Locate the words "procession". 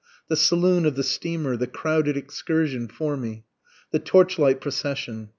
4.59-5.29